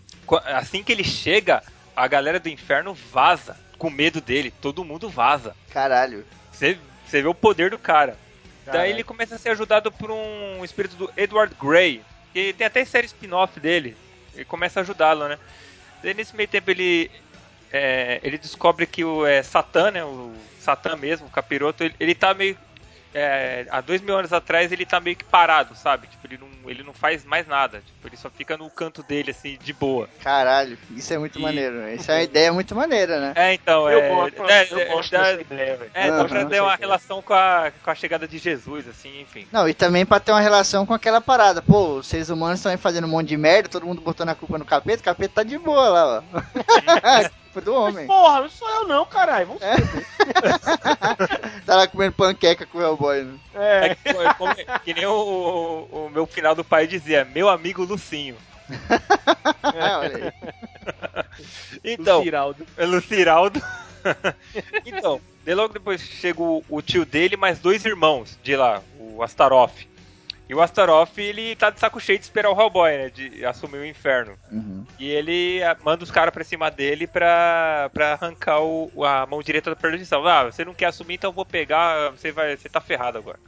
[0.46, 1.62] Assim que ele chega,
[1.94, 3.56] a galera do inferno vaza.
[3.78, 5.54] Com medo dele, todo mundo vaza.
[5.70, 6.24] Caralho.
[6.52, 8.16] Você, você vê o poder do cara.
[8.64, 8.82] Caralho.
[8.82, 12.84] Daí ele começa a ser ajudado por um espírito do Edward Grey, que tem até
[12.84, 13.96] série spin-off dele.
[14.34, 15.38] Ele começa a ajudá-lo, né?
[16.12, 17.10] Nesse meio tempo ele
[17.72, 20.04] é, ele descobre que o é, Satã, né?
[20.04, 22.56] O Satã mesmo, o capiroto, ele, ele tá meio.
[23.14, 26.06] É, há dois mil anos atrás ele tá meio que parado, sabe?
[26.08, 27.78] Tipo, ele não, ele não faz mais nada.
[27.78, 30.08] Tipo, ele só fica no canto dele, assim, de boa.
[30.22, 31.76] Caralho, isso é muito E- maneiro.
[31.76, 31.94] né?
[31.94, 33.32] Isso é uma ideia muito maneira, né?
[33.36, 34.08] É, então, Eu é.
[34.08, 35.90] gosto, é, eu é, gosto dá- dessa ideia, velho.
[35.94, 39.46] É, dá pra ter uma relação com a, com a chegada de Jesus, assim, enfim.
[39.52, 41.62] Não, e também pra ter uma relação com aquela parada.
[41.62, 44.34] Pô, os seres humanos estão aí fazendo um monte de merda, todo mundo botando a
[44.34, 46.40] culpa no capeta, o capeta tá de boa lá, ó.
[47.62, 48.06] do homem.
[48.06, 49.46] Porra, não sou eu não, caralho.
[49.46, 49.74] Vamos É.
[51.66, 53.38] Tá lá comendo panqueca com o Hellboy, né?
[53.54, 53.86] É.
[53.86, 55.12] É que, como- que nem o,
[55.90, 58.36] o- o meu final do pai dizia, meu amigo Lucinho.
[59.74, 61.24] É, olha aí.
[61.84, 62.66] Então, Ciraldo.
[62.76, 63.60] é Luciraldo.
[64.86, 69.22] então, daí logo depois chega o, o tio dele, mais dois irmãos de lá, o
[69.22, 69.72] Astaroth.
[70.48, 73.78] E o Astaroth, ele tá de saco cheio de esperar o Hellboy, né, de assumir
[73.78, 74.36] o inferno.
[74.52, 74.84] Uhum.
[74.98, 79.42] E ele ah, manda os caras pra cima dele pra, pra arrancar o, a mão
[79.42, 80.26] direita da perdição.
[80.26, 83.38] Ah, você não quer assumir, então eu vou pegar, você, vai, você tá ferrado agora.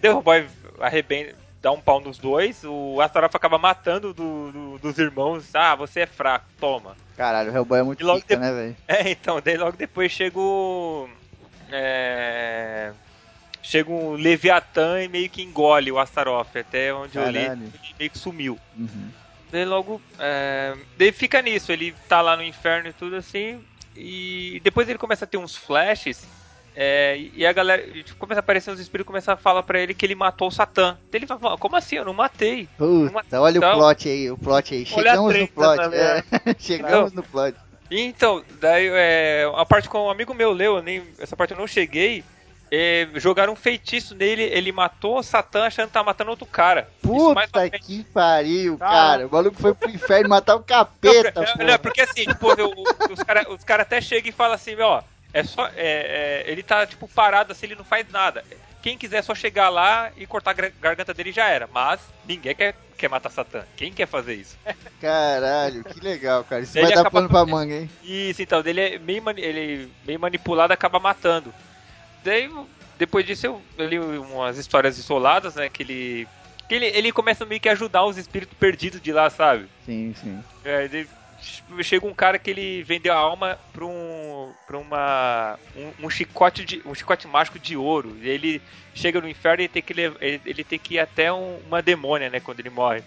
[0.00, 0.46] Daí o Hellboy
[0.80, 5.52] arrebenta, dá um pau nos dois, o Astaroth acaba matando do- do- dos irmãos.
[5.54, 6.96] Ah, você é fraco, toma.
[7.16, 8.76] Caralho, o Hellboy é muito E logo pica, de- né, velho?
[8.86, 11.08] É, então, daí logo depois chega o.
[11.70, 12.92] É.
[13.62, 17.62] Chega um Leviatã e meio que engole o Astaroth, até onde eu li, Caralho.
[17.62, 18.58] ele meio que sumiu.
[18.76, 19.08] Uhum.
[19.52, 20.00] Daí logo.
[20.18, 20.74] É...
[20.98, 23.60] Daí fica nisso, ele tá lá no inferno e tudo assim.
[23.96, 26.26] E depois ele começa a ter uns flashes.
[26.74, 27.82] é, e a galera.
[27.86, 30.48] e Começa a aparecer uns espíritos e começa a falar pra ele que ele matou
[30.48, 30.96] o Satã.
[31.10, 31.96] Daí ele fala, como assim?
[31.96, 32.66] Eu não matei.
[32.78, 34.86] Puta, olha Então- o plot aí, o plot aí.
[34.86, 35.70] Chegamos no plot.
[35.76, 35.94] ligado?
[35.94, 36.24] é.
[36.58, 37.54] Chegamos no plot.
[37.90, 41.58] Então, daí é, a parte com um amigo meu leu, eu nem, essa parte eu
[41.58, 42.24] não cheguei.
[42.74, 46.88] É, jogaram um feitiço nele, ele matou o Satã achando que tá matando outro cara.
[47.02, 48.88] Puta que pariu, Ah.
[48.88, 49.26] cara.
[49.26, 51.62] O maluco foi pro inferno matar o Não, capeta, pra- pô.
[51.64, 52.46] não, porque assim, tipo,
[53.12, 55.02] os caras os cara até chegam e falam assim, ó,
[55.34, 55.66] é só.
[55.68, 58.42] É, é, ele tá, tipo, parado assim, ele não faz nada.
[58.80, 61.68] Quem quiser é só chegar lá e cortar a garganta dele já era.
[61.72, 63.62] Mas ninguém quer, quer matar Satã.
[63.76, 64.56] Quem quer fazer isso?
[65.00, 66.62] Caralho, que legal, cara.
[66.62, 67.90] Isso Ele vai dar pano pra manga, hein?
[68.02, 71.52] Isso, então, dele é meio, ele meio manipulado acaba matando.
[72.24, 72.50] Daí,
[72.98, 75.68] depois disso, eu, eu li umas histórias isoladas, né?
[75.68, 76.28] Que ele.
[76.68, 79.68] Que ele, ele começa meio que a ajudar os espíritos perdidos de lá, sabe?
[79.84, 80.42] Sim, sim.
[80.64, 81.08] É, ele-
[81.82, 84.54] chega um cara que ele vendeu a alma pra um.
[84.66, 85.58] pra uma.
[85.76, 86.80] um, um chicote de.
[86.86, 88.16] um chicote mágico de ouro.
[88.22, 88.62] E ele
[88.94, 92.30] chega no inferno e tem que ele, ele tem que ir até um- uma demônia,
[92.30, 93.02] né, quando ele morre.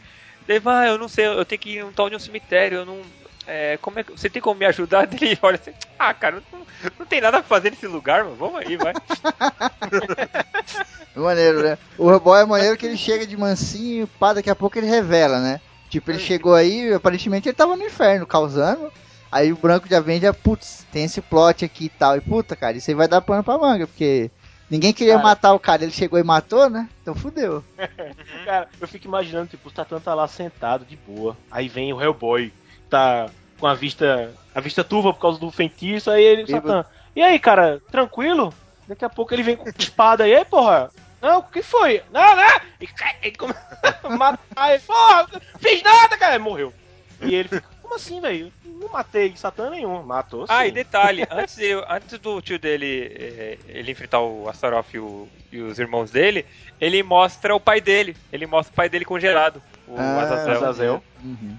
[0.47, 2.85] Daí vai, eu não sei, eu tenho que ir um tal de um cemitério, eu
[2.85, 3.01] não.
[3.47, 4.11] É, como é que.
[4.11, 5.07] Você tem como me ajudar?
[5.13, 6.61] Ele olha assim, ah, cara, não,
[6.99, 8.35] não tem nada pra fazer nesse lugar, mano.
[8.35, 8.93] Vamos aí, vai.
[11.15, 11.77] Maneiro, né?
[11.97, 15.39] O Hellboy é maneiro que ele chega de mansinho, pá, daqui a pouco ele revela,
[15.39, 15.61] né?
[15.89, 18.91] Tipo, ele chegou aí, aparentemente ele tava no inferno, causando.
[19.31, 22.17] Aí o Branco já vende, putz, tem esse plot aqui e tal.
[22.17, 24.29] E puta, cara, isso aí vai dar pano pra manga, porque
[24.69, 25.23] ninguém queria Cara.
[25.23, 26.87] matar o cara, ele chegou e matou, né?
[27.01, 27.63] Então fudeu.
[28.45, 31.35] Cara, eu fico imaginando, tipo, o Satã tá lá sentado de boa.
[31.49, 32.53] Aí vem o Hellboy,
[32.89, 34.33] tá com a vista.
[34.53, 36.47] A vista turva por causa do feitiço, aí ele.
[36.47, 36.85] Satã.
[37.15, 38.53] E aí, cara, tranquilo?
[38.87, 40.89] Daqui a pouco ele vem com espada aí, aí, porra.
[41.21, 42.03] Não, o que foi?
[42.11, 42.59] Não, não!
[42.79, 42.87] E
[43.23, 43.59] ele começa
[44.03, 44.79] a matar ele.
[44.85, 45.27] Porra,
[45.59, 46.37] fiz nada, cara.
[46.39, 46.73] Morreu.
[47.21, 48.51] E ele fica, como assim, velho?
[48.65, 50.03] Não matei Satã nenhum.
[50.03, 50.53] Matou sim.
[50.53, 54.99] Ah, e detalhe, antes, de- antes do tio dele eh, ele enfrentar o Astaroth e,
[54.99, 56.45] o- e os irmãos dele,
[56.79, 58.15] ele mostra o pai dele.
[58.31, 60.57] Ele mostra o pai dele congelado, o Ah, Azazel.
[60.57, 61.03] Azazel.
[61.23, 61.57] Uhum.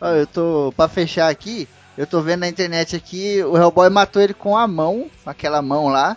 [0.00, 0.72] Eu tô.
[0.76, 4.66] Pra fechar aqui, eu tô vendo na internet aqui, o Hellboy matou ele com a
[4.66, 6.16] mão, aquela mão lá.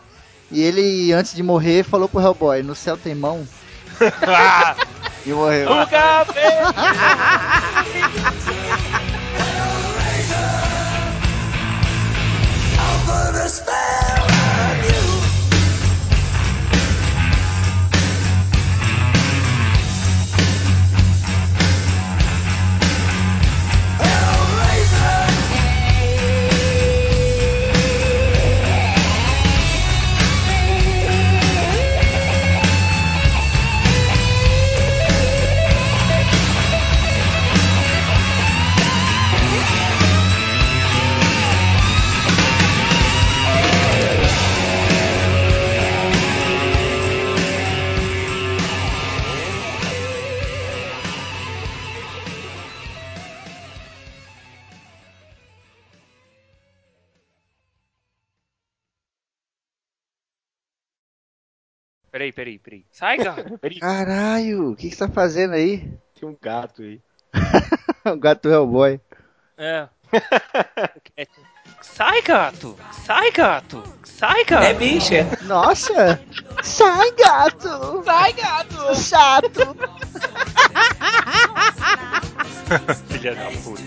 [0.52, 3.48] E ele, antes de morrer, falou pro Hellboy, no céu tem mão.
[5.26, 5.70] E morreu.
[5.70, 6.74] O cabelo!
[62.12, 62.86] peraí, peraí, peraí.
[62.92, 63.46] Sai, cara.
[63.80, 65.92] Caralho, o que, que você tá fazendo aí?
[66.20, 67.02] Tem um gato aí.
[68.06, 69.00] o gato Hellboy.
[69.58, 69.88] É.
[71.18, 71.28] É.
[71.82, 72.78] Sai, gato!
[73.06, 73.84] Sai, gato!
[74.04, 74.64] Sai, gato!
[74.64, 75.26] É bicha!
[75.44, 76.20] Nossa!
[76.64, 78.04] Sai, gato!
[78.04, 78.96] Sai, gato!
[78.96, 79.78] Chato!
[83.10, 83.82] Filha da puta.